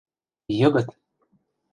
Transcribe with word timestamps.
Йыгыт! 0.59 0.87